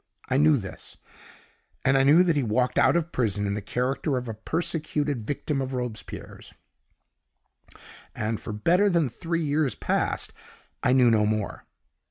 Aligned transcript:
I 0.29 0.37
knew 0.37 0.57
this, 0.57 0.97
and 1.85 1.95
I 1.95 2.01
knew 2.01 2.23
that 2.23 2.35
he 2.35 2.41
walked 2.41 2.79
out 2.79 2.95
of 2.95 3.11
prison 3.11 3.45
in 3.45 3.53
the 3.53 3.61
character 3.61 4.17
of 4.17 4.27
a 4.27 4.33
persecuted 4.33 5.21
victim 5.21 5.61
of 5.61 5.75
Robespierre's 5.75 6.55
and, 8.15 8.39
for 8.39 8.51
better 8.51 8.89
than 8.89 9.09
three 9.09 9.45
years 9.45 9.75
past, 9.75 10.33
I 10.81 10.91
knew 10.91 11.11
no 11.11 11.27
more. 11.27 11.65